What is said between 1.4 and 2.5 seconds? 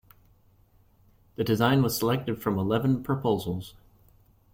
design was selected